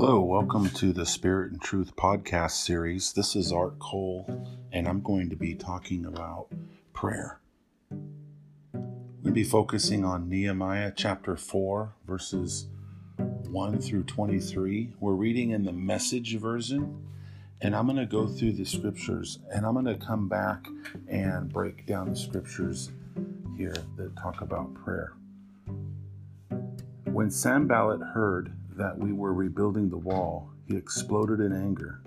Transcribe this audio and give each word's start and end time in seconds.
Hello, 0.00 0.20
welcome 0.20 0.70
to 0.70 0.92
the 0.92 1.04
Spirit 1.04 1.50
and 1.50 1.60
Truth 1.60 1.96
podcast 1.96 2.52
series. 2.52 3.12
This 3.14 3.34
is 3.34 3.50
Art 3.50 3.80
Cole, 3.80 4.46
and 4.70 4.86
I'm 4.86 5.00
going 5.00 5.28
to 5.28 5.34
be 5.34 5.56
talking 5.56 6.06
about 6.06 6.46
prayer. 6.92 7.40
To 7.90 9.32
be 9.32 9.42
focusing 9.42 10.04
on 10.04 10.28
Nehemiah 10.28 10.92
chapter 10.94 11.36
4, 11.36 11.96
verses 12.06 12.68
1 13.16 13.80
through 13.80 14.04
23. 14.04 14.92
We're 15.00 15.14
reading 15.14 15.50
in 15.50 15.64
the 15.64 15.72
message 15.72 16.36
version, 16.36 17.04
and 17.60 17.74
I'm 17.74 17.86
going 17.86 17.96
to 17.96 18.06
go 18.06 18.28
through 18.28 18.52
the 18.52 18.66
scriptures 18.66 19.40
and 19.52 19.66
I'm 19.66 19.72
going 19.72 19.86
to 19.86 19.96
come 19.96 20.28
back 20.28 20.68
and 21.08 21.52
break 21.52 21.86
down 21.86 22.10
the 22.10 22.16
scriptures 22.16 22.92
here 23.56 23.74
that 23.96 24.16
talk 24.16 24.42
about 24.42 24.72
prayer. 24.74 25.14
When 27.02 27.32
Sanballat 27.32 28.00
heard 28.14 28.52
that 28.78 28.96
we 28.96 29.12
were 29.12 29.34
rebuilding 29.34 29.90
the 29.90 29.98
wall, 29.98 30.50
he 30.66 30.76
exploded 30.76 31.40
in 31.40 31.52
anger, 31.52 32.00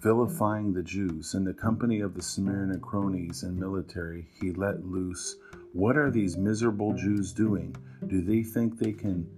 vilifying 0.00 0.72
the 0.72 0.82
Jews. 0.82 1.34
In 1.34 1.44
the 1.44 1.52
company 1.52 2.00
of 2.00 2.14
the 2.14 2.22
Samaritan 2.22 2.80
cronies 2.80 3.42
and 3.42 3.58
military, 3.58 4.26
he 4.40 4.52
let 4.52 4.84
loose 4.86 5.36
What 5.74 5.98
are 5.98 6.10
these 6.10 6.38
miserable 6.38 6.94
Jews 6.94 7.32
doing? 7.32 7.76
Do 8.06 8.22
they 8.22 8.42
think 8.42 8.78
they 8.78 8.92
can 8.92 9.28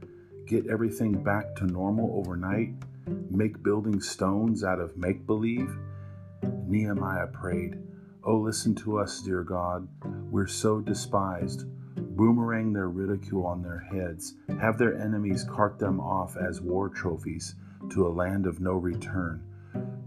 get 0.46 0.68
everything 0.68 1.22
back 1.22 1.56
to 1.56 1.66
normal 1.66 2.16
overnight? 2.16 2.74
Make 3.30 3.62
building 3.62 4.00
stones 4.00 4.62
out 4.62 4.78
of 4.78 4.96
make 4.96 5.26
believe? 5.26 5.76
Nehemiah 6.66 7.26
prayed, 7.26 7.78
Oh, 8.22 8.38
listen 8.38 8.74
to 8.76 8.98
us, 8.98 9.20
dear 9.20 9.42
God. 9.42 9.88
We're 10.30 10.46
so 10.46 10.80
despised 10.80 11.64
boomerang 12.16 12.72
their 12.72 12.88
ridicule 12.88 13.46
on 13.46 13.62
their 13.62 13.78
heads, 13.78 14.34
have 14.58 14.78
their 14.78 14.96
enemies 14.96 15.44
cart 15.44 15.78
them 15.78 16.00
off 16.00 16.36
as 16.36 16.60
war 16.60 16.88
trophies 16.88 17.54
to 17.90 18.06
a 18.06 18.08
land 18.08 18.46
of 18.46 18.60
no 18.60 18.72
return. 18.72 19.42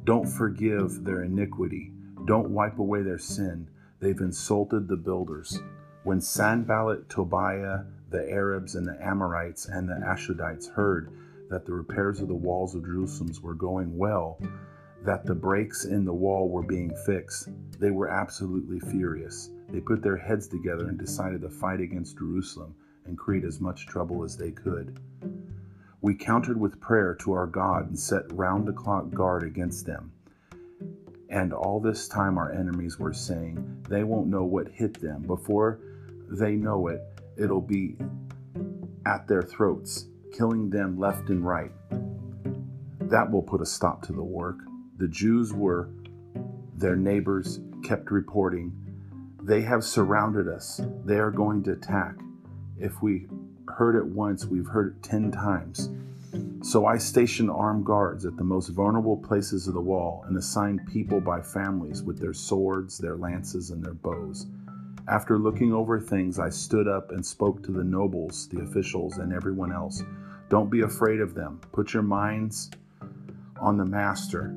Don't 0.06 0.28
forgive 0.28 1.04
their 1.04 1.24
iniquity, 1.24 1.92
don't 2.26 2.50
wipe 2.50 2.80
away 2.80 3.04
their 3.04 3.20
sin. 3.20 3.70
They've 4.00 4.20
insulted 4.20 4.88
the 4.88 4.98
builders. 4.98 5.60
When 6.04 6.22
Sanballat, 6.22 7.10
Tobiah, 7.10 7.82
the 8.10 8.30
Arabs, 8.32 8.76
and 8.76 8.88
the 8.88 8.98
Ammonites 9.04 9.68
and 9.68 9.88
the 9.88 9.96
Ashdodites 9.96 10.70
heard 10.72 11.12
that 11.50 11.66
the 11.66 11.74
repairs 11.74 12.22
of 12.22 12.28
the 12.28 12.34
walls 12.34 12.76
of 12.76 12.86
Jerusalem 12.86 13.32
were 13.44 13.54
going 13.54 13.98
well, 13.98 14.40
that 15.04 15.26
the 15.26 15.36
breaks 15.36 15.86
in 15.86 16.06
the 16.06 16.14
wall 16.14 16.50
were 16.50 16.64
being 16.64 16.94
fixed, 17.06 17.50
they 17.80 17.92
were 17.92 18.10
absolutely 18.10 18.80
furious. 18.80 19.50
They 19.72 19.80
put 19.80 20.02
their 20.02 20.18
heads 20.18 20.48
together 20.48 20.88
and 20.88 20.98
decided 20.98 21.42
to 21.42 21.50
fight 21.50 21.80
against 21.80 22.18
Jerusalem 22.18 22.76
and 23.06 23.18
create 23.18 23.44
as 23.44 23.60
much 23.60 23.88
trouble 23.88 24.24
as 24.24 24.38
they 24.38 24.52
could. 24.52 25.00
We 26.02 26.16
countered 26.16 26.60
with 26.60 26.80
prayer 26.80 27.16
to 27.22 27.34
our 27.34 27.48
God 27.48 27.88
and 27.88 28.00
set 28.00 28.32
round 28.32 28.68
the 28.68 28.74
clock 28.74 29.10
guard 29.12 29.44
against 29.44 29.86
them. 29.86 30.12
And 31.30 31.54
all 31.54 31.80
this 31.80 32.08
time, 32.08 32.38
our 32.38 32.52
enemies 32.52 32.98
were 32.98 33.14
saying, 33.14 33.86
They 33.88 34.04
won't 34.04 34.28
know 34.28 34.44
what 34.44 34.70
hit 34.70 35.00
them. 35.00 35.24
Before 35.24 35.80
they 36.30 36.56
know 36.56 36.88
it, 36.88 37.02
it'll 37.38 37.62
be 37.62 37.98
at 39.06 39.28
their 39.28 39.44
throats, 39.44 40.06
killing 40.32 40.70
them 40.70 40.98
left 40.98 41.30
and 41.30 41.46
right. 41.46 41.72
That 43.02 43.30
will 43.30 43.44
put 43.44 43.62
a 43.62 43.66
stop 43.66 44.02
to 44.04 44.14
the 44.14 44.24
work. 44.24 44.58
The 44.98 45.08
Jews 45.08 45.54
were 45.54 45.90
their 46.76 46.96
neighbors, 46.96 47.60
kept 47.84 48.10
reporting, 48.10 48.72
they 49.42 49.62
have 49.62 49.84
surrounded 49.84 50.48
us. 50.48 50.82
They 51.06 51.18
are 51.18 51.32
going 51.32 51.64
to 51.64 51.72
attack. 51.72 52.16
If 52.78 53.02
we 53.02 53.28
heard 53.68 53.96
it 53.96 54.06
once, 54.06 54.46
we've 54.46 54.68
heard 54.68 54.96
it 54.96 55.04
10 55.04 55.32
times. 55.32 55.90
So 56.62 56.86
I 56.86 56.98
stationed 56.98 57.50
armed 57.50 57.86
guards 57.86 58.26
at 58.26 58.38
the 58.38 58.44
most 58.44 58.70
vulnerable 58.70 59.18
places 59.18 59.68
of 59.68 59.74
the 59.74 59.82
wall 59.82 60.24
and 60.28 60.38
assigned 60.38 60.86
people 60.88 61.20
by 61.22 61.42
families 61.42 62.04
with 62.04 62.20
their 62.20 62.34
swords, 62.34 62.98
their 62.98 63.16
lances, 63.16 63.72
and 63.72 63.84
their 63.84 63.94
bows. 63.94 64.46
After 65.08 65.40
looking 65.40 65.74
over 65.74 66.00
things, 66.00 66.38
I 66.38 66.50
stood 66.50 66.88
up 66.88 67.12
and 67.12 67.26
spoke 67.26 67.64
to 67.64 67.72
the 67.72 67.84
nobles, 67.84 68.48
the 68.50 68.62
officials, 68.62 69.18
and 69.18 69.34
everyone 69.34 69.72
else. 69.72 70.04
Don't 70.50 70.70
be 70.70 70.82
afraid 70.82 71.20
of 71.20 71.34
them. 71.34 71.62
Put 71.72 71.94
your 71.94 72.04
minds 72.04 72.70
on 73.60 73.78
the 73.78 73.86
master 73.86 74.56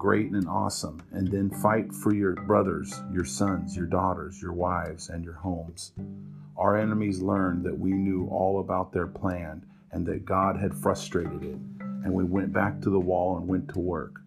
great 0.00 0.30
and 0.30 0.48
awesome, 0.48 0.98
and 1.12 1.28
then 1.28 1.50
fight 1.50 1.92
for 1.92 2.14
your 2.14 2.32
brothers, 2.32 3.02
your 3.12 3.26
sons, 3.26 3.76
your 3.76 3.84
daughters, 3.84 4.40
your 4.40 4.54
wives, 4.54 5.10
and 5.10 5.22
your 5.22 5.34
homes. 5.34 5.92
Our 6.56 6.78
enemies 6.78 7.20
learned 7.20 7.66
that 7.66 7.78
we 7.78 7.90
knew 7.92 8.26
all 8.28 8.60
about 8.60 8.94
their 8.94 9.06
plan 9.06 9.66
and 9.92 10.06
that 10.06 10.24
God 10.24 10.56
had 10.56 10.74
frustrated 10.74 11.42
it, 11.42 11.58
and 12.02 12.14
we 12.14 12.24
went 12.24 12.50
back 12.50 12.80
to 12.80 12.88
the 12.88 12.98
wall 12.98 13.36
and 13.36 13.46
went 13.46 13.68
to 13.74 13.78
work. 13.78 14.22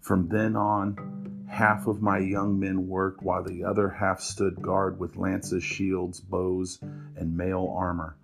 From 0.00 0.28
then 0.28 0.56
on, 0.56 1.44
half 1.46 1.86
of 1.86 2.00
my 2.00 2.16
young 2.16 2.58
men 2.58 2.88
worked 2.88 3.22
while 3.22 3.44
the 3.44 3.64
other 3.64 3.90
half 3.90 4.22
stood 4.22 4.62
guard 4.62 4.98
with 4.98 5.16
lances, 5.16 5.62
shields, 5.62 6.20
bows, 6.20 6.78
and 7.16 7.36
mail 7.36 7.74
armor. 7.76 8.16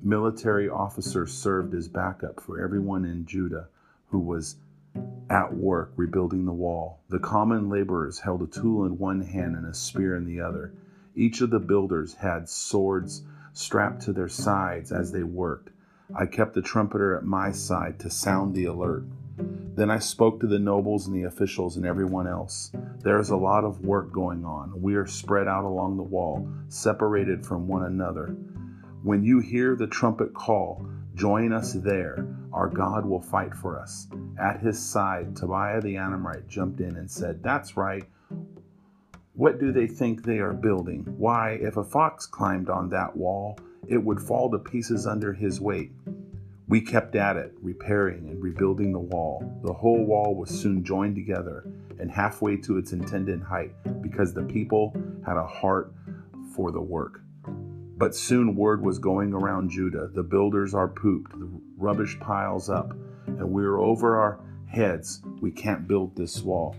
Military 0.00 0.70
officers 0.70 1.34
served 1.34 1.74
as 1.74 1.86
backup 1.86 2.40
for 2.40 2.64
everyone 2.64 3.04
in 3.04 3.26
Judah 3.26 3.68
who 4.06 4.20
was 4.20 4.56
at 5.30 5.54
work 5.54 5.92
rebuilding 5.96 6.44
the 6.44 6.52
wall. 6.52 7.00
The 7.08 7.18
common 7.18 7.68
laborers 7.68 8.20
held 8.20 8.42
a 8.42 8.46
tool 8.46 8.84
in 8.84 8.98
one 8.98 9.22
hand 9.22 9.56
and 9.56 9.66
a 9.66 9.74
spear 9.74 10.14
in 10.16 10.26
the 10.26 10.40
other. 10.40 10.74
Each 11.14 11.40
of 11.40 11.50
the 11.50 11.58
builders 11.58 12.14
had 12.14 12.48
swords 12.48 13.22
strapped 13.52 14.02
to 14.02 14.12
their 14.12 14.28
sides 14.28 14.92
as 14.92 15.12
they 15.12 15.22
worked. 15.22 15.70
I 16.14 16.26
kept 16.26 16.54
the 16.54 16.62
trumpeter 16.62 17.16
at 17.16 17.24
my 17.24 17.52
side 17.52 17.98
to 18.00 18.10
sound 18.10 18.54
the 18.54 18.66
alert. 18.66 19.04
Then 19.74 19.90
I 19.90 19.98
spoke 19.98 20.40
to 20.40 20.46
the 20.46 20.58
nobles 20.58 21.06
and 21.06 21.16
the 21.16 21.26
officials 21.26 21.76
and 21.76 21.86
everyone 21.86 22.26
else. 22.26 22.70
There 23.00 23.18
is 23.18 23.30
a 23.30 23.36
lot 23.36 23.64
of 23.64 23.84
work 23.84 24.12
going 24.12 24.44
on. 24.44 24.82
We 24.82 24.94
are 24.96 25.06
spread 25.06 25.48
out 25.48 25.64
along 25.64 25.96
the 25.96 26.02
wall, 26.02 26.46
separated 26.68 27.46
from 27.46 27.66
one 27.66 27.84
another. 27.84 28.36
When 29.02 29.24
you 29.24 29.40
hear 29.40 29.74
the 29.74 29.86
trumpet 29.86 30.34
call, 30.34 30.86
join 31.14 31.52
us 31.52 31.72
there. 31.72 32.26
Our 32.52 32.68
God 32.68 33.06
will 33.06 33.22
fight 33.22 33.54
for 33.54 33.78
us. 33.78 34.06
At 34.38 34.60
his 34.60 34.78
side, 34.78 35.36
Tobiah 35.36 35.80
the 35.80 35.96
Ammonite 35.96 36.48
jumped 36.48 36.80
in 36.80 36.96
and 36.96 37.10
said, 37.10 37.42
That's 37.42 37.76
right. 37.76 38.04
What 39.34 39.58
do 39.58 39.72
they 39.72 39.86
think 39.86 40.22
they 40.22 40.38
are 40.38 40.52
building? 40.52 41.04
Why, 41.16 41.52
if 41.52 41.76
a 41.76 41.84
fox 41.84 42.26
climbed 42.26 42.68
on 42.68 42.90
that 42.90 43.16
wall, 43.16 43.58
it 43.88 44.02
would 44.02 44.20
fall 44.20 44.50
to 44.50 44.58
pieces 44.58 45.06
under 45.06 45.32
his 45.32 45.60
weight. 45.60 45.92
We 46.68 46.80
kept 46.80 47.16
at 47.16 47.36
it, 47.36 47.54
repairing 47.60 48.28
and 48.28 48.42
rebuilding 48.42 48.92
the 48.92 48.98
wall. 48.98 49.60
The 49.62 49.72
whole 49.72 50.04
wall 50.04 50.34
was 50.34 50.50
soon 50.50 50.84
joined 50.84 51.16
together 51.16 51.66
and 51.98 52.10
halfway 52.10 52.56
to 52.58 52.78
its 52.78 52.92
intended 52.92 53.42
height 53.42 53.72
because 54.02 54.32
the 54.32 54.42
people 54.42 54.94
had 55.24 55.36
a 55.36 55.46
heart 55.46 55.92
for 56.54 56.70
the 56.70 56.80
work. 56.80 57.20
But 57.96 58.14
soon 58.14 58.56
word 58.56 58.82
was 58.82 58.98
going 58.98 59.32
around 59.32 59.70
Judah 59.70 60.08
the 60.08 60.22
builders 60.22 60.74
are 60.74 60.88
pooped, 60.88 61.38
the 61.38 61.48
rubbish 61.76 62.18
piles 62.20 62.68
up, 62.68 62.96
and 63.26 63.50
we're 63.50 63.78
over 63.78 64.18
our 64.18 64.40
heads. 64.66 65.22
We 65.40 65.50
can't 65.50 65.86
build 65.86 66.16
this 66.16 66.42
wall. 66.42 66.76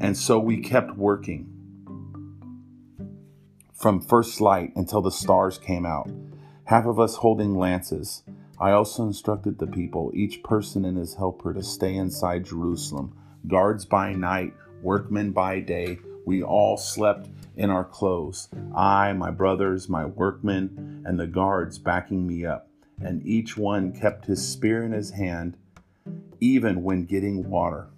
And 0.00 0.16
so 0.16 0.38
we 0.38 0.60
kept 0.60 0.96
working 0.96 1.48
from 3.72 4.00
first 4.00 4.40
light 4.40 4.72
until 4.76 5.00
the 5.00 5.10
stars 5.10 5.58
came 5.58 5.84
out, 5.84 6.08
half 6.64 6.86
of 6.86 7.00
us 7.00 7.16
holding 7.16 7.56
lances. 7.56 8.22
I 8.60 8.70
also 8.70 9.04
instructed 9.04 9.58
the 9.58 9.66
people, 9.66 10.12
each 10.14 10.42
person 10.44 10.84
and 10.84 10.96
his 10.96 11.14
helper, 11.14 11.52
to 11.52 11.62
stay 11.62 11.96
inside 11.96 12.44
Jerusalem, 12.44 13.16
guards 13.48 13.84
by 13.84 14.12
night, 14.12 14.54
workmen 14.82 15.32
by 15.32 15.60
day. 15.60 15.98
We 16.24 16.44
all 16.44 16.76
slept 16.76 17.28
in 17.56 17.70
our 17.70 17.84
clothes, 17.84 18.48
I, 18.74 19.12
my 19.14 19.30
brothers, 19.30 19.88
my 19.88 20.04
workmen, 20.04 21.02
and 21.04 21.18
the 21.18 21.26
guards 21.26 21.78
backing 21.78 22.26
me 22.26 22.46
up. 22.46 22.68
And 23.04 23.26
each 23.26 23.56
one 23.56 23.92
kept 23.92 24.26
his 24.26 24.46
spear 24.46 24.84
in 24.84 24.92
his 24.92 25.10
hand, 25.10 25.56
even 26.40 26.82
when 26.82 27.04
getting 27.04 27.48
water. 27.48 27.88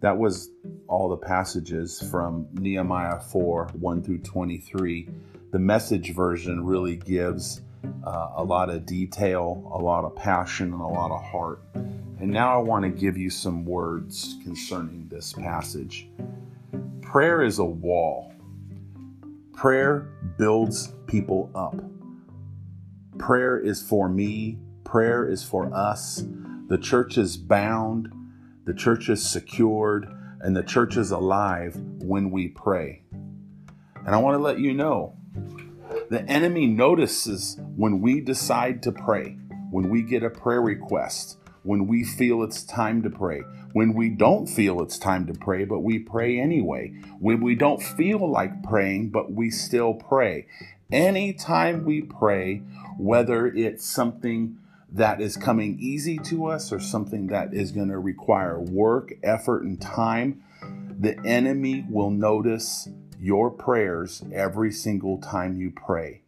That 0.00 0.18
was 0.18 0.50
all 0.88 1.08
the 1.08 1.16
passages 1.16 2.00
from 2.10 2.46
Nehemiah 2.52 3.20
4 3.20 3.70
1 3.72 4.02
through 4.02 4.18
23. 4.18 5.08
The 5.52 5.58
message 5.58 6.14
version 6.14 6.64
really 6.64 6.96
gives 6.96 7.62
uh, 8.04 8.32
a 8.36 8.44
lot 8.44 8.70
of 8.70 8.84
detail, 8.86 9.70
a 9.72 9.78
lot 9.78 10.04
of 10.04 10.14
passion, 10.14 10.72
and 10.72 10.80
a 10.80 10.86
lot 10.86 11.10
of 11.10 11.22
heart. 11.22 11.62
And 11.74 12.30
now 12.30 12.58
I 12.58 12.62
want 12.62 12.82
to 12.84 12.88
give 12.88 13.16
you 13.16 13.30
some 13.30 13.64
words 13.64 14.36
concerning 14.42 15.08
this 15.08 15.32
passage. 15.32 16.08
Prayer 17.02 17.42
is 17.42 17.58
a 17.58 17.64
wall. 17.64 18.32
Prayer 19.52 20.08
builds 20.38 20.92
people 21.06 21.50
up. 21.54 21.74
Prayer 23.18 23.58
is 23.58 23.82
for 23.82 24.08
me. 24.08 24.58
Prayer 24.84 25.28
is 25.28 25.42
for 25.42 25.72
us. 25.74 26.24
The 26.68 26.78
church 26.78 27.18
is 27.18 27.36
bound. 27.36 28.12
The 28.64 28.74
church 28.74 29.08
is 29.08 29.28
secured. 29.28 30.06
And 30.40 30.56
the 30.56 30.62
church 30.62 30.96
is 30.96 31.10
alive 31.10 31.76
when 31.76 32.30
we 32.30 32.48
pray. 32.48 33.02
And 33.12 34.14
I 34.14 34.18
want 34.18 34.34
to 34.34 34.42
let 34.42 34.60
you 34.60 34.72
know 34.74 35.16
the 36.10 36.24
enemy 36.28 36.66
notices 36.66 37.58
when 37.76 38.00
we 38.00 38.20
decide 38.20 38.82
to 38.84 38.92
pray 38.92 39.38
when 39.70 39.90
we 39.90 40.02
get 40.02 40.22
a 40.22 40.30
prayer 40.30 40.62
request, 40.62 41.38
when 41.62 41.86
we 41.86 42.04
feel 42.04 42.42
it's 42.42 42.64
time 42.64 43.02
to 43.02 43.10
pray, 43.10 43.40
when 43.72 43.92
we 43.92 44.08
don't 44.08 44.46
feel 44.46 44.80
it's 44.80 44.98
time 44.98 45.26
to 45.26 45.34
pray, 45.34 45.64
but 45.64 45.80
we 45.80 45.98
pray 45.98 46.38
anyway, 46.38 46.88
when 47.18 47.40
we 47.40 47.54
don't 47.54 47.82
feel 47.82 48.30
like 48.30 48.62
praying, 48.62 49.10
but 49.10 49.32
we 49.32 49.50
still 49.50 49.94
pray. 49.94 50.46
Anytime 50.92 51.84
we 51.84 52.02
pray, 52.02 52.62
whether 52.96 53.48
it's 53.48 53.84
something 53.84 54.58
that 54.92 55.20
is 55.20 55.36
coming 55.36 55.76
easy 55.80 56.16
to 56.18 56.46
us 56.46 56.72
or 56.72 56.78
something 56.78 57.26
that 57.26 57.52
is 57.52 57.72
going 57.72 57.88
to 57.88 57.98
require 57.98 58.60
work, 58.60 59.12
effort, 59.24 59.64
and 59.64 59.80
time, 59.80 60.44
the 60.98 61.18
enemy 61.26 61.84
will 61.90 62.10
notice 62.10 62.88
your 63.18 63.50
prayers 63.50 64.22
every 64.32 64.70
single 64.70 65.18
time 65.18 65.56
you 65.56 65.72
pray. 65.72 66.22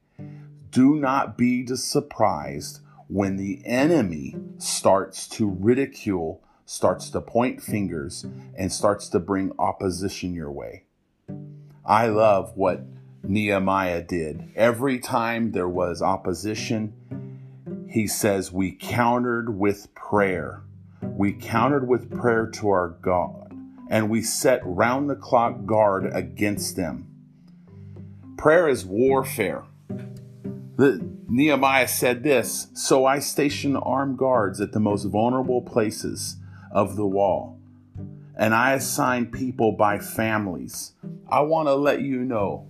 Do 0.72 0.96
not 0.96 1.38
be 1.38 1.64
surprised 1.76 2.80
when 3.06 3.36
the 3.36 3.62
enemy 3.64 4.36
starts 4.58 5.28
to 5.28 5.48
ridicule, 5.48 6.42
starts 6.66 7.10
to 7.10 7.20
point 7.20 7.62
fingers, 7.62 8.26
and 8.56 8.72
starts 8.72 9.08
to 9.10 9.20
bring 9.20 9.52
opposition 9.56 10.34
your 10.34 10.50
way. 10.50 10.82
I 11.86 12.08
love 12.08 12.56
what 12.56 12.82
Nehemiah 13.28 14.02
did. 14.02 14.50
Every 14.56 14.98
time 14.98 15.52
there 15.52 15.68
was 15.68 16.00
opposition, 16.00 16.94
he 17.86 18.06
says, 18.06 18.50
We 18.50 18.72
countered 18.72 19.58
with 19.58 19.94
prayer. 19.94 20.62
We 21.02 21.34
countered 21.34 21.86
with 21.86 22.10
prayer 22.10 22.46
to 22.46 22.70
our 22.70 22.88
God, 23.02 23.54
and 23.90 24.08
we 24.08 24.22
set 24.22 24.62
round 24.64 25.10
the 25.10 25.14
clock 25.14 25.66
guard 25.66 26.10
against 26.10 26.76
them. 26.76 27.06
Prayer 28.38 28.66
is 28.66 28.86
warfare. 28.86 29.64
The, 30.76 31.06
Nehemiah 31.28 31.88
said 31.88 32.22
this 32.22 32.68
So 32.72 33.04
I 33.04 33.18
stationed 33.18 33.76
armed 33.82 34.16
guards 34.16 34.58
at 34.58 34.72
the 34.72 34.80
most 34.80 35.04
vulnerable 35.04 35.60
places 35.60 36.36
of 36.72 36.96
the 36.96 37.06
wall, 37.06 37.60
and 38.38 38.54
I 38.54 38.72
assigned 38.72 39.32
people 39.32 39.72
by 39.72 39.98
families. 39.98 40.92
I 41.28 41.40
want 41.40 41.68
to 41.68 41.74
let 41.74 42.00
you 42.00 42.24
know 42.24 42.68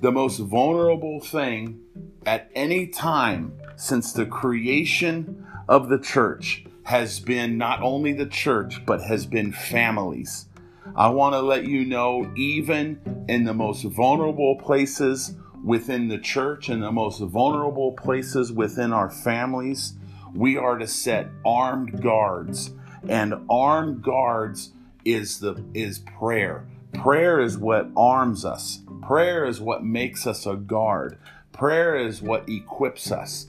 the 0.00 0.12
most 0.12 0.38
vulnerable 0.38 1.20
thing 1.20 1.80
at 2.24 2.50
any 2.54 2.86
time 2.86 3.52
since 3.76 4.12
the 4.12 4.26
creation 4.26 5.46
of 5.68 5.88
the 5.88 5.98
church 5.98 6.64
has 6.84 7.18
been 7.18 7.58
not 7.58 7.82
only 7.82 8.12
the 8.12 8.26
church, 8.26 8.84
but 8.86 9.00
has 9.00 9.26
been 9.26 9.52
families. 9.52 10.46
I 10.94 11.08
want 11.08 11.34
to 11.34 11.40
let 11.40 11.66
you 11.66 11.84
know, 11.84 12.32
even 12.36 13.24
in 13.28 13.44
the 13.44 13.54
most 13.54 13.82
vulnerable 13.82 14.56
places 14.56 15.34
within 15.64 16.08
the 16.08 16.18
church 16.18 16.68
and 16.68 16.82
the 16.82 16.92
most 16.92 17.20
vulnerable 17.20 17.92
places 17.92 18.52
within 18.52 18.92
our 18.92 19.10
families, 19.10 19.94
we 20.32 20.56
are 20.56 20.78
to 20.78 20.86
set 20.86 21.28
armed 21.44 22.00
guards. 22.02 22.70
And 23.08 23.34
armed 23.50 24.02
guards 24.02 24.72
is 25.04 25.40
the 25.40 25.64
is 25.74 25.98
prayer. 25.98 26.66
Prayer 26.98 27.40
is 27.40 27.58
what 27.58 27.88
arms 27.96 28.44
us. 28.44 28.80
Prayer 29.02 29.44
is 29.44 29.60
what 29.60 29.84
makes 29.84 30.26
us 30.26 30.46
a 30.46 30.56
guard. 30.56 31.18
Prayer 31.52 31.96
is 31.96 32.20
what 32.20 32.48
equips 32.48 33.10
us. 33.10 33.46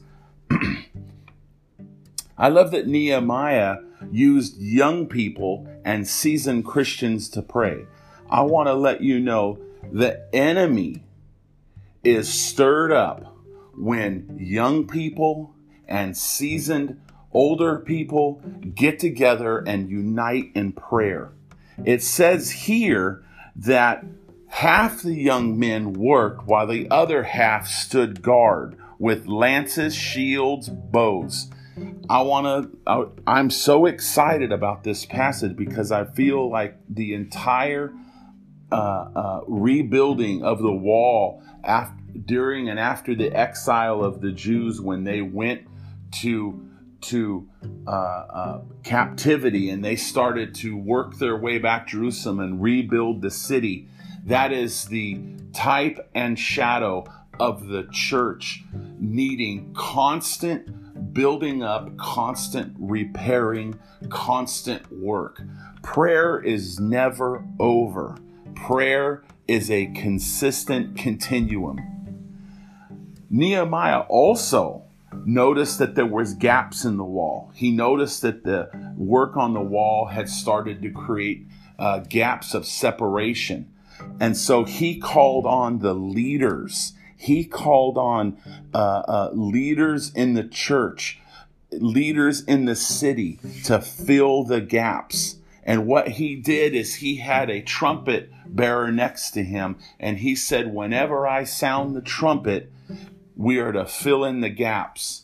I 2.37 2.49
love 2.49 2.71
that 2.71 2.87
Nehemiah 2.87 3.77
used 4.11 4.61
young 4.61 5.07
people 5.07 5.67
and 5.83 6.07
seasoned 6.07 6.65
Christians 6.65 7.29
to 7.29 7.41
pray. 7.41 7.85
I 8.29 8.41
want 8.41 8.67
to 8.67 8.73
let 8.73 9.01
you 9.01 9.19
know 9.19 9.59
the 9.91 10.23
enemy 10.35 11.03
is 12.03 12.31
stirred 12.31 12.91
up 12.91 13.35
when 13.75 14.37
young 14.39 14.87
people 14.87 15.55
and 15.87 16.15
seasoned 16.15 16.99
older 17.31 17.79
people 17.79 18.41
get 18.75 18.99
together 18.99 19.59
and 19.59 19.89
unite 19.89 20.51
in 20.53 20.73
prayer. 20.73 21.31
It 21.83 22.01
says 22.03 22.51
here 22.51 23.23
that 23.57 24.05
half 24.47 25.01
the 25.01 25.13
young 25.13 25.57
men 25.59 25.93
worked 25.93 26.47
while 26.47 26.67
the 26.67 26.89
other 26.89 27.23
half 27.23 27.67
stood 27.67 28.21
guard 28.21 28.77
with 28.99 29.27
lances, 29.27 29.95
shields, 29.95 30.69
bows. 30.69 31.49
I 32.09 32.21
want 32.21 32.71
to, 32.85 33.11
I'm 33.27 33.49
so 33.49 33.85
excited 33.85 34.51
about 34.51 34.83
this 34.83 35.05
passage 35.05 35.55
because 35.55 35.91
I 35.91 36.05
feel 36.05 36.49
like 36.49 36.77
the 36.89 37.13
entire 37.13 37.93
uh, 38.71 38.75
uh, 38.75 39.41
rebuilding 39.47 40.43
of 40.43 40.59
the 40.59 40.71
wall 40.71 41.43
after, 41.63 41.95
during 42.25 42.69
and 42.69 42.79
after 42.79 43.13
the 43.13 43.31
exile 43.31 44.03
of 44.03 44.21
the 44.21 44.31
Jews 44.31 44.81
when 44.81 45.03
they 45.03 45.21
went 45.21 45.67
to 46.13 46.66
to 47.01 47.47
uh, 47.85 47.91
uh, 47.91 48.61
captivity 48.83 49.69
and 49.69 49.83
they 49.83 49.95
started 49.95 50.53
to 50.55 50.77
work 50.77 51.17
their 51.17 51.37
way 51.37 51.57
back 51.57 51.87
to 51.87 51.91
Jerusalem 51.93 52.39
and 52.39 52.61
rebuild 52.61 53.21
the 53.21 53.31
city. 53.31 53.87
That 54.25 54.51
is 54.51 54.85
the 54.85 55.19
type 55.53 56.09
and 56.13 56.37
shadow 56.37 57.05
of 57.39 57.67
the 57.67 57.87
church 57.91 58.63
needing 58.99 59.73
constant 59.73 61.13
building 61.13 61.63
up, 61.63 61.95
constant 61.97 62.75
repairing, 62.79 63.79
constant 64.09 64.91
work. 64.91 65.41
Prayer 65.81 66.39
is 66.39 66.79
never 66.79 67.43
over. 67.59 68.17
Prayer 68.55 69.23
is 69.47 69.71
a 69.71 69.87
consistent 69.87 70.97
continuum. 70.97 71.79
Nehemiah 73.29 74.01
also 74.01 74.86
noticed 75.13 75.79
that 75.79 75.95
there 75.95 76.05
was 76.05 76.33
gaps 76.33 76.85
in 76.85 76.97
the 76.97 77.03
wall. 77.03 77.51
He 77.53 77.71
noticed 77.71 78.21
that 78.21 78.43
the 78.43 78.69
work 78.95 79.37
on 79.37 79.53
the 79.53 79.61
wall 79.61 80.07
had 80.07 80.29
started 80.29 80.81
to 80.81 80.91
create 80.91 81.47
uh, 81.79 81.99
gaps 81.99 82.53
of 82.53 82.65
separation. 82.65 83.71
And 84.19 84.37
so 84.37 84.63
he 84.63 84.99
called 84.99 85.45
on 85.45 85.79
the 85.79 85.93
leaders. 85.93 86.93
He 87.15 87.45
called 87.45 87.97
on 87.97 88.37
uh, 88.73 88.77
uh, 88.77 89.29
leaders 89.33 90.11
in 90.13 90.33
the 90.33 90.43
church, 90.43 91.19
leaders 91.71 92.43
in 92.43 92.65
the 92.65 92.75
city 92.75 93.39
to 93.65 93.81
fill 93.81 94.43
the 94.43 94.61
gaps. 94.61 95.37
And 95.63 95.85
what 95.85 96.07
he 96.07 96.35
did 96.35 96.73
is 96.73 96.95
he 96.95 97.17
had 97.17 97.49
a 97.49 97.61
trumpet 97.61 98.31
bearer 98.45 98.91
next 98.91 99.31
to 99.31 99.43
him, 99.43 99.77
and 99.99 100.19
he 100.19 100.35
said, 100.35 100.73
Whenever 100.73 101.27
I 101.27 101.43
sound 101.43 101.95
the 101.95 102.01
trumpet, 102.01 102.71
we 103.37 103.59
are 103.59 103.71
to 103.71 103.85
fill 103.85 104.25
in 104.25 104.41
the 104.41 104.49
gaps. 104.49 105.23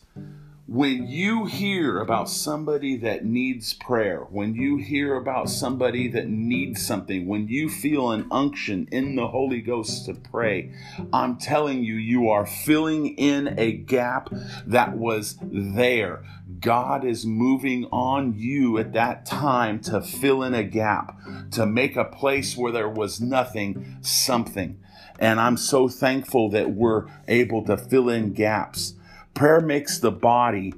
When 0.65 1.07
you 1.07 1.45
hear 1.45 1.99
about 1.99 2.29
somebody 2.29 2.95
that 2.97 3.25
needs 3.25 3.73
prayer, 3.73 4.19
when 4.29 4.55
you 4.55 4.77
hear 4.77 5.15
about 5.17 5.49
somebody 5.49 6.07
that 6.09 6.29
needs 6.29 6.85
something, 6.85 7.27
when 7.27 7.47
you 7.49 7.69
feel 7.69 8.11
an 8.11 8.27
unction 8.31 8.87
in 8.91 9.15
the 9.15 9.27
Holy 9.27 9.61
Ghost 9.61 10.05
to 10.05 10.13
pray, 10.13 10.73
I'm 11.11 11.37
telling 11.37 11.83
you, 11.83 11.95
you 11.95 12.29
are 12.29 12.45
filling 12.45 13.07
in 13.17 13.59
a 13.59 13.73
gap 13.73 14.29
that 14.65 14.95
was 14.95 15.37
there. 15.41 16.23
God 16.59 17.03
is 17.03 17.25
moving 17.25 17.85
on 17.91 18.35
you 18.35 18.77
at 18.77 18.93
that 18.93 19.25
time 19.25 19.81
to 19.81 20.01
fill 20.01 20.43
in 20.43 20.53
a 20.53 20.63
gap, 20.63 21.19
to 21.51 21.65
make 21.65 21.97
a 21.97 22.05
place 22.05 22.55
where 22.55 22.71
there 22.71 22.89
was 22.89 23.19
nothing, 23.19 23.97
something. 24.01 24.79
And 25.19 25.39
I'm 25.39 25.57
so 25.57 25.87
thankful 25.87 26.49
that 26.51 26.71
we're 26.71 27.05
able 27.27 27.63
to 27.65 27.77
fill 27.77 28.09
in 28.09 28.33
gaps. 28.33 28.95
Prayer 29.33 29.61
makes 29.61 29.99
the 29.99 30.11
body 30.11 30.73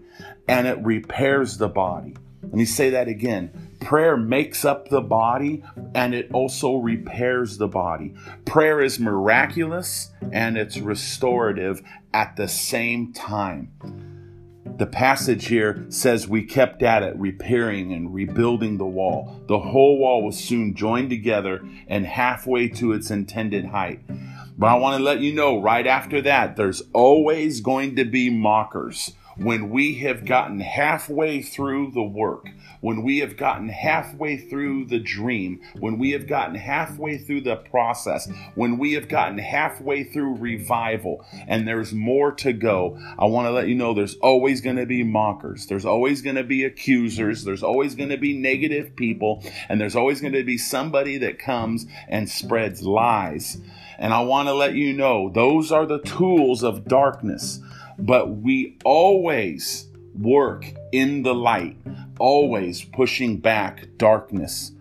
and 0.47 0.67
it 0.67 0.77
repairs 0.83 1.57
the 1.57 1.67
body. 1.67 2.15
Let 2.43 2.53
me 2.53 2.65
say 2.65 2.89
that 2.91 3.07
again. 3.07 3.77
Prayer 3.81 4.15
makes 4.15 4.63
up 4.63 4.89
the 4.89 5.01
body 5.01 5.63
and 5.93 6.13
it 6.13 6.29
also 6.31 6.77
repairs 6.77 7.57
the 7.57 7.67
body. 7.67 8.13
Prayer 8.45 8.81
is 8.81 8.99
miraculous 8.99 10.11
and 10.31 10.57
it's 10.57 10.77
restorative 10.77 11.81
at 12.13 12.35
the 12.35 12.47
same 12.47 13.13
time. 13.13 13.71
The 14.77 14.85
passage 14.85 15.47
here 15.47 15.85
says 15.89 16.27
we 16.27 16.43
kept 16.43 16.83
at 16.83 17.01
it, 17.01 17.15
repairing 17.17 17.93
and 17.93 18.13
rebuilding 18.13 18.77
the 18.77 18.85
wall. 18.85 19.41
The 19.47 19.59
whole 19.59 19.97
wall 19.99 20.23
was 20.23 20.37
soon 20.37 20.75
joined 20.75 21.09
together 21.09 21.65
and 21.87 22.05
halfway 22.05 22.67
to 22.69 22.91
its 22.91 23.09
intended 23.09 23.65
height. 23.65 24.01
But 24.57 24.67
I 24.67 24.75
want 24.75 24.97
to 24.97 25.03
let 25.03 25.19
you 25.19 25.33
know 25.33 25.61
right 25.61 25.85
after 25.85 26.21
that, 26.21 26.55
there's 26.55 26.81
always 26.93 27.61
going 27.61 27.95
to 27.97 28.05
be 28.05 28.29
mockers. 28.29 29.13
When 29.37 29.69
we 29.69 29.95
have 29.95 30.25
gotten 30.25 30.59
halfway 30.61 31.41
through 31.41 31.91
the 31.91 32.03
work, 32.03 32.47
when 32.79 33.03
we 33.03 33.19
have 33.19 33.35
gotten 33.35 33.67
halfway 33.67 34.37
through 34.37 34.85
the 34.85 34.99
dream, 34.99 35.59
when 35.79 35.97
we 35.97 36.11
have 36.11 36.27
gotten 36.27 36.55
halfway 36.55 37.17
through 37.17 37.41
the 37.41 37.57
process, 37.57 38.29
when 38.55 38.77
we 38.77 38.93
have 38.93 39.09
gotten 39.09 39.37
halfway 39.37 40.03
through 40.03 40.35
revival, 40.35 41.25
and 41.47 41.67
there's 41.67 41.93
more 41.93 42.31
to 42.33 42.53
go, 42.53 42.97
I 43.17 43.25
want 43.25 43.47
to 43.47 43.51
let 43.51 43.67
you 43.67 43.75
know 43.75 43.93
there's 43.93 44.15
always 44.15 44.61
going 44.61 44.77
to 44.77 44.85
be 44.85 45.03
mockers. 45.03 45.65
There's 45.67 45.85
always 45.85 46.21
going 46.21 46.37
to 46.37 46.43
be 46.43 46.63
accusers. 46.63 47.43
There's 47.43 47.63
always 47.63 47.95
going 47.95 48.09
to 48.09 48.17
be 48.17 48.37
negative 48.37 48.95
people. 48.95 49.43
And 49.67 49.81
there's 49.81 49.95
always 49.95 50.21
going 50.21 50.33
to 50.33 50.43
be 50.43 50.57
somebody 50.57 51.17
that 51.19 51.39
comes 51.39 51.85
and 52.07 52.29
spreads 52.29 52.83
lies. 52.83 53.57
And 53.97 54.13
I 54.13 54.21
want 54.21 54.47
to 54.47 54.53
let 54.53 54.75
you 54.75 54.93
know 54.93 55.29
those 55.29 55.71
are 55.71 55.85
the 55.85 55.99
tools 55.99 56.63
of 56.63 56.85
darkness. 56.85 57.59
But 57.97 58.37
we 58.37 58.77
always, 58.83 59.87
work 60.13 60.65
in 60.91 61.23
the 61.23 61.33
light, 61.35 61.77
always 62.19 62.83
pushing 62.83 63.37
back 63.37 63.87
darkness 63.97 64.71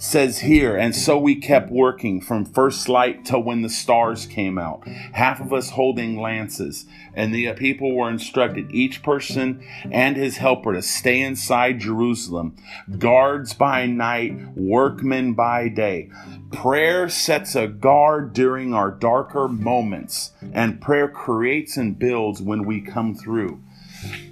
says 0.00 0.38
here, 0.38 0.78
and 0.78 0.96
so 0.96 1.18
we 1.18 1.36
kept 1.36 1.70
working 1.70 2.22
from 2.22 2.42
first 2.46 2.88
light 2.88 3.22
till 3.22 3.42
when 3.42 3.60
the 3.60 3.68
stars 3.68 4.24
came 4.24 4.56
out, 4.56 4.82
half 5.12 5.42
of 5.42 5.52
us 5.52 5.68
holding 5.68 6.18
lances. 6.18 6.86
And 7.12 7.34
the 7.34 7.52
people 7.52 7.94
were 7.94 8.08
instructed, 8.08 8.72
each 8.72 9.02
person 9.02 9.62
and 9.90 10.16
his 10.16 10.38
helper, 10.38 10.72
to 10.72 10.80
stay 10.80 11.20
inside 11.20 11.80
Jerusalem, 11.80 12.56
guards 12.98 13.52
by 13.52 13.84
night, 13.84 14.56
workmen 14.56 15.34
by 15.34 15.68
day. 15.68 16.08
Prayer 16.50 17.10
sets 17.10 17.54
a 17.54 17.66
guard 17.66 18.32
during 18.32 18.72
our 18.72 18.90
darker 18.90 19.48
moments, 19.48 20.32
and 20.54 20.80
prayer 20.80 21.08
creates 21.08 21.76
and 21.76 21.98
builds 21.98 22.40
when 22.40 22.64
we 22.64 22.80
come 22.80 23.14
through. 23.14 23.60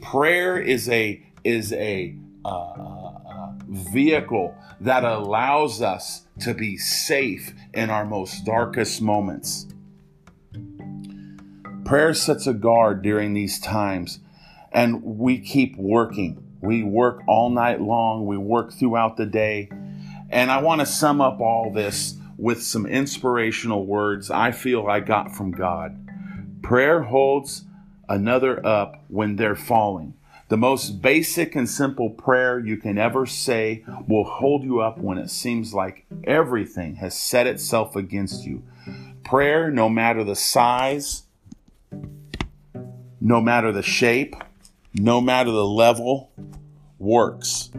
Prayer 0.01 0.59
is 0.59 0.89
a 0.89 1.23
is 1.45 1.75
a 1.75 2.15
uh, 2.45 3.08
vehicle 3.69 4.57
that 4.81 5.05
allows 5.05 5.83
us 5.83 6.23
to 6.41 6.55
be 6.55 6.77
safe 6.77 7.53
in 7.75 7.91
our 7.91 8.05
most 8.05 8.45
darkest 8.45 9.03
moments. 9.03 9.67
Prayer 11.85 12.15
sets 12.15 12.47
a 12.47 12.55
guard 12.55 13.03
during 13.03 13.35
these 13.35 13.59
times, 13.59 14.21
and 14.73 15.03
we 15.03 15.39
keep 15.39 15.77
working. 15.77 16.45
We 16.61 16.83
work 16.83 17.23
all 17.27 17.51
night 17.51 17.81
long, 17.81 18.27
we 18.27 18.37
work 18.37 18.73
throughout 18.73 19.17
the 19.17 19.27
day. 19.27 19.71
And 20.31 20.51
I 20.51 20.61
want 20.61 20.81
to 20.81 20.87
sum 20.87 21.21
up 21.21 21.41
all 21.41 21.73
this 21.73 22.17
with 22.37 22.63
some 22.63 22.87
inspirational 22.87 23.87
words 23.87 24.31
I 24.31 24.53
feel 24.53 24.87
I 24.87 25.01
got 25.01 25.35
from 25.35 25.51
God. 25.51 25.97
Prayer 26.63 27.03
holds 27.03 27.65
another 28.09 28.65
up 28.65 29.03
when 29.09 29.37
they're 29.37 29.57
falling. 29.57 30.15
The 30.49 30.57
most 30.57 31.03
basic 31.03 31.55
and 31.55 31.69
simple 31.69 32.09
prayer 32.09 32.59
you 32.59 32.79
can 32.79 32.97
ever 32.97 33.27
say 33.27 33.85
will 34.07 34.25
hold 34.25 34.65
you 34.65 34.81
up 34.81 34.97
when 34.97 35.19
it 35.19 35.29
seems 35.29 35.75
like 35.75 36.07
everything 36.25 36.97
has 36.97 37.15
set 37.15 37.47
itself 37.47 37.95
against 37.95 38.47
you. 38.47 38.63
Prayer, 39.25 39.71
no 39.71 39.91
matter 39.91 40.25
the 40.25 40.35
size, 40.35 41.25
no 43.21 43.43
matter 43.43 43.73
the 43.73 43.83
shape, 43.83 44.37
no 44.95 45.21
matter 45.21 45.51
the 45.51 45.67
level, 45.67 46.31
works. 46.99 47.71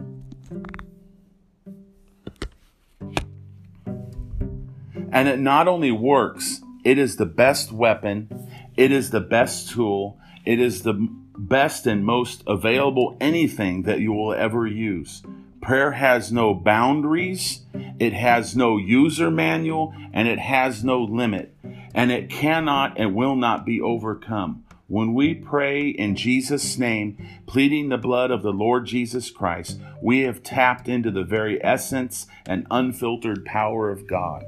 And 5.11 5.27
it 5.27 5.39
not 5.39 5.67
only 5.67 5.91
works, 5.91 6.61
it 6.83 6.99
is 6.99 7.15
the 7.15 7.25
best 7.25 7.71
weapon, 7.71 8.47
it 8.77 8.91
is 8.91 9.09
the 9.09 9.19
best 9.19 9.71
tool, 9.71 10.18
it 10.45 10.59
is 10.59 10.81
the 10.81 11.07
best 11.37 11.87
and 11.87 12.05
most 12.05 12.43
available 12.47 13.17
anything 13.19 13.83
that 13.83 13.99
you 13.99 14.11
will 14.11 14.33
ever 14.33 14.67
use. 14.67 15.23
Prayer 15.61 15.91
has 15.91 16.31
no 16.31 16.53
boundaries, 16.53 17.61
it 17.99 18.13
has 18.13 18.55
no 18.55 18.77
user 18.77 19.29
manual, 19.29 19.93
and 20.13 20.27
it 20.27 20.39
has 20.39 20.83
no 20.83 21.01
limit, 21.03 21.53
and 21.93 22.11
it 22.11 22.29
cannot 22.29 22.97
and 22.97 23.15
will 23.15 23.35
not 23.35 23.65
be 23.65 23.81
overcome. 23.81 24.63
When 24.87 25.13
we 25.13 25.35
pray 25.35 25.89
in 25.89 26.15
Jesus' 26.15 26.77
name, 26.79 27.17
pleading 27.45 27.89
the 27.89 27.97
blood 27.97 28.31
of 28.31 28.41
the 28.41 28.51
Lord 28.51 28.87
Jesus 28.87 29.29
Christ, 29.29 29.79
we 30.01 30.21
have 30.21 30.41
tapped 30.41 30.87
into 30.87 31.11
the 31.11 31.23
very 31.23 31.63
essence 31.63 32.25
and 32.47 32.65
unfiltered 32.71 33.45
power 33.45 33.91
of 33.91 34.07
God. 34.07 34.45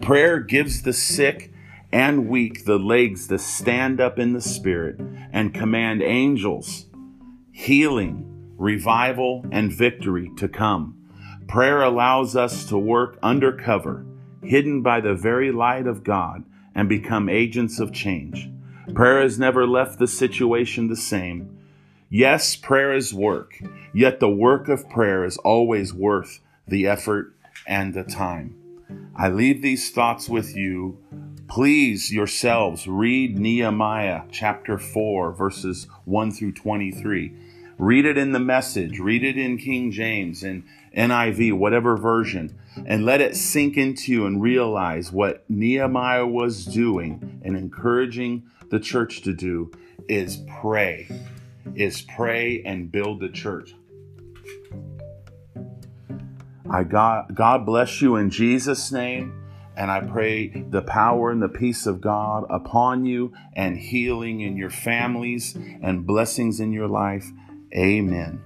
Prayer 0.00 0.40
gives 0.40 0.82
the 0.82 0.94
sick 0.94 1.52
and 1.92 2.28
weak 2.28 2.64
the 2.64 2.78
legs 2.78 3.28
to 3.28 3.38
stand 3.38 4.00
up 4.00 4.18
in 4.18 4.32
the 4.32 4.40
Spirit 4.40 4.98
and 5.32 5.52
command 5.52 6.02
angels, 6.02 6.86
healing, 7.52 8.54
revival, 8.56 9.44
and 9.52 9.72
victory 9.72 10.30
to 10.38 10.48
come. 10.48 10.96
Prayer 11.48 11.82
allows 11.82 12.34
us 12.34 12.64
to 12.66 12.78
work 12.78 13.18
undercover, 13.22 14.06
hidden 14.42 14.82
by 14.82 15.00
the 15.00 15.14
very 15.14 15.52
light 15.52 15.86
of 15.86 16.02
God, 16.02 16.44
and 16.74 16.88
become 16.88 17.28
agents 17.28 17.78
of 17.78 17.92
change. 17.92 18.48
Prayer 18.94 19.20
has 19.20 19.38
never 19.38 19.66
left 19.66 19.98
the 19.98 20.06
situation 20.06 20.88
the 20.88 20.96
same. 20.96 21.58
Yes, 22.08 22.56
prayer 22.56 22.94
is 22.94 23.12
work, 23.12 23.60
yet 23.92 24.18
the 24.18 24.30
work 24.30 24.68
of 24.68 24.88
prayer 24.88 25.24
is 25.24 25.36
always 25.38 25.92
worth 25.92 26.40
the 26.66 26.86
effort 26.86 27.34
and 27.66 27.92
the 27.92 28.04
time. 28.04 28.56
I 29.14 29.28
leave 29.28 29.60
these 29.60 29.90
thoughts 29.90 30.28
with 30.28 30.56
you 30.56 30.98
Please 31.52 32.10
yourselves 32.10 32.88
read 32.88 33.38
Nehemiah 33.38 34.22
chapter 34.30 34.78
4, 34.78 35.32
verses 35.32 35.86
1 36.06 36.30
through 36.30 36.52
23. 36.52 37.36
Read 37.76 38.06
it 38.06 38.16
in 38.16 38.32
the 38.32 38.40
message, 38.40 38.98
read 38.98 39.22
it 39.22 39.36
in 39.36 39.58
King 39.58 39.90
James 39.90 40.42
and 40.42 40.64
NIV, 40.96 41.52
whatever 41.58 41.98
version, 41.98 42.58
and 42.86 43.04
let 43.04 43.20
it 43.20 43.36
sink 43.36 43.76
into 43.76 44.12
you 44.12 44.24
and 44.24 44.40
realize 44.40 45.12
what 45.12 45.44
Nehemiah 45.50 46.26
was 46.26 46.64
doing 46.64 47.42
and 47.44 47.54
encouraging 47.54 48.44
the 48.70 48.80
church 48.80 49.20
to 49.20 49.34
do 49.34 49.70
is 50.08 50.42
pray, 50.62 51.06
is 51.74 52.00
pray 52.00 52.62
and 52.64 52.90
build 52.90 53.20
the 53.20 53.28
church. 53.28 53.74
I 56.70 56.84
God, 56.84 57.34
God 57.34 57.66
bless 57.66 58.00
you 58.00 58.16
in 58.16 58.30
Jesus' 58.30 58.90
name. 58.90 59.41
And 59.76 59.90
I 59.90 60.00
pray 60.00 60.48
the 60.48 60.82
power 60.82 61.30
and 61.30 61.42
the 61.42 61.48
peace 61.48 61.86
of 61.86 62.00
God 62.00 62.44
upon 62.50 63.04
you 63.06 63.32
and 63.54 63.76
healing 63.76 64.40
in 64.40 64.56
your 64.56 64.70
families 64.70 65.56
and 65.56 66.06
blessings 66.06 66.60
in 66.60 66.72
your 66.72 66.88
life. 66.88 67.26
Amen. 67.74 68.42